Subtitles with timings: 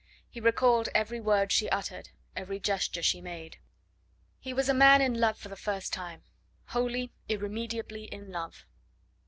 [0.27, 3.59] He recalled every word she uttered, every gesture she made.
[4.39, 6.23] He was a man in love for the first time
[6.69, 8.65] wholly, irremediably in love.